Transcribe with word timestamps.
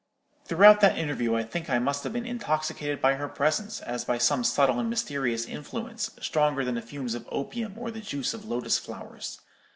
Throughout 0.45 0.81
that 0.81 0.97
interview, 0.97 1.35
I 1.35 1.43
think 1.43 1.69
I 1.69 1.77
must 1.77 2.03
have 2.05 2.11
been 2.13 2.25
intoxicated 2.25 3.03
by 3.03 3.13
her 3.13 3.27
presence, 3.27 3.81
as 3.81 4.03
by 4.03 4.17
some 4.17 4.43
subtle 4.43 4.79
and 4.79 4.89
mysterious 4.89 5.45
influence, 5.45 6.09
stronger 6.19 6.65
than 6.65 6.73
the 6.73 6.81
fumes 6.81 7.13
of 7.13 7.29
opium, 7.31 7.77
or 7.77 7.91
the 7.91 8.01
juice 8.01 8.33
of 8.33 8.43
lotus 8.43 8.79
flowers. 8.79 9.41